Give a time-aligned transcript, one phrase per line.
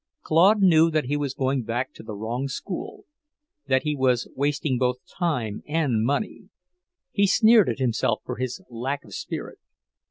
[0.23, 3.05] Claude knew that he was going back to the wrong school,
[3.67, 6.49] that he was wasting both time and money.
[7.11, 9.59] He sneered at himself for his lack of spirit.